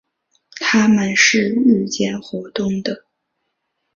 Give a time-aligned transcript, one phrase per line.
[0.59, 3.05] 它们是日间活动的。